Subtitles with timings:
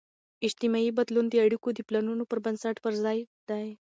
[0.47, 3.19] اجتماعي بدلون د اړیکو د پلانون پر بنسټ پرځای
[3.49, 3.67] دی.